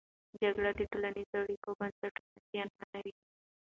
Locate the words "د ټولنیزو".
0.77-1.35